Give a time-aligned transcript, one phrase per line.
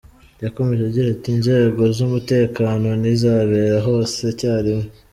[0.43, 4.87] Yakomeje agira ati :"Inzego z’umutekano ntizabera hose icya rimwe.